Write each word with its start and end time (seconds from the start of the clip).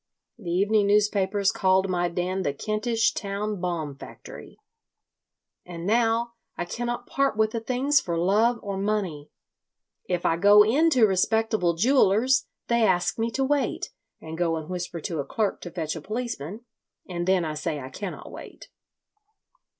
The 0.39 0.49
evening 0.49 0.87
newspapers 0.87 1.51
called 1.51 1.87
my 1.87 2.07
den 2.09 2.41
the 2.41 2.55
Kentish 2.55 3.13
Town 3.13 3.59
Bomb 3.61 3.95
Factory. 3.99 4.59
And 5.63 5.85
now 5.85 6.33
I 6.57 6.65
cannot 6.65 7.05
part 7.05 7.37
with 7.37 7.51
the 7.51 7.59
things 7.59 8.01
for 8.01 8.17
love 8.17 8.59
or 8.63 8.77
money. 8.79 9.29
"If 10.09 10.25
I 10.25 10.37
go 10.37 10.65
in 10.65 10.89
to 10.89 11.05
respectable 11.05 11.75
jewellers 11.75 12.47
they 12.67 12.81
ask 12.83 13.19
me 13.19 13.29
to 13.29 13.43
wait, 13.43 13.91
and 14.19 14.39
go 14.39 14.55
and 14.55 14.67
whisper 14.71 14.99
to 15.01 15.19
a 15.19 15.23
clerk 15.23 15.61
to 15.61 15.69
fetch 15.71 15.95
a 15.95 16.01
policeman, 16.01 16.61
and 17.07 17.27
then 17.27 17.45
I 17.45 17.53
say 17.53 17.79
I 17.79 17.89
cannot 17.89 18.31
wait. 18.31 18.69